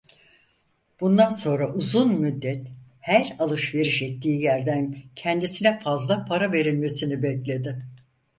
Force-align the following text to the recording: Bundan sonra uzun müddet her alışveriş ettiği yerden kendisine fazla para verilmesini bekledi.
Bundan 1.01 1.29
sonra 1.29 1.73
uzun 1.75 2.19
müddet 2.21 2.67
her 2.99 3.35
alışveriş 3.39 4.01
ettiği 4.01 4.41
yerden 4.41 4.95
kendisine 5.15 5.79
fazla 5.79 6.25
para 6.25 6.51
verilmesini 6.51 7.23
bekledi. 7.23 7.77